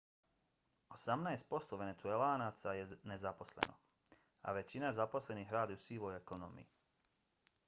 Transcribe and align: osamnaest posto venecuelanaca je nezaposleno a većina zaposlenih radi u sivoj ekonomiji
osamnaest 0.95 1.47
posto 1.51 1.79
venecuelanaca 1.81 2.73
je 2.77 2.87
nezaposleno 3.13 3.77
a 4.41 4.57
većina 4.61 4.91
zaposlenih 5.03 5.53
radi 5.61 5.79
u 5.81 5.87
sivoj 5.87 6.17
ekonomiji 6.23 6.71